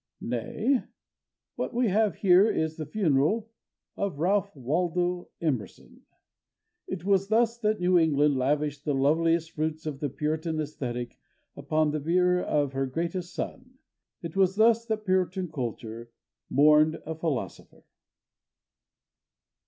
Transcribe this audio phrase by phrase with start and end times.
[0.19, 0.81] Nay.
[1.57, 3.51] What we have here is the funeral
[3.95, 6.07] of Ralph Waldo Emerson.
[6.87, 11.17] It was thus that New England lavished the loveliest fruits of the Puritan æsthetic
[11.55, 13.77] upon the bier of her greatest son.
[14.23, 16.09] It was thus that Puritan Kultur
[16.49, 17.83] mourned a philosopher.